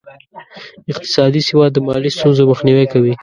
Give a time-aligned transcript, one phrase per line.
[0.91, 3.13] اقتصادي سواد د مالي ستونزو مخنیوی کوي.